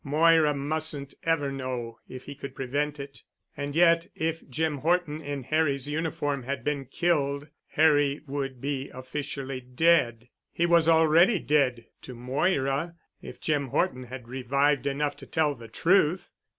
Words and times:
Moira 0.03 0.55
mustn't 0.55 1.13
ever 1.25 1.51
know 1.51 1.99
if 2.09 2.23
he 2.23 2.33
could 2.33 2.55
prevent 2.55 2.99
it. 2.99 3.21
And 3.55 3.75
yet 3.75 4.07
if 4.15 4.49
Jim 4.49 4.79
Horton 4.79 5.21
in 5.21 5.43
Harry's 5.43 5.87
uniform 5.87 6.41
had 6.41 6.63
been 6.63 6.85
killed 6.85 7.49
Harry 7.73 8.23
would 8.25 8.59
be 8.59 8.89
officially 8.89 9.59
dead. 9.61 10.27
He 10.51 10.65
was 10.65 10.89
already 10.89 11.37
dead, 11.37 11.85
to 12.01 12.15
Moira, 12.15 12.95
if 13.21 13.39
Jim 13.39 13.67
Horton 13.67 14.05
had 14.05 14.27
revived 14.27 14.87
enough 14.87 15.15
to 15.17 15.27
tell 15.27 15.53
the 15.53 15.67
truth. 15.67 16.31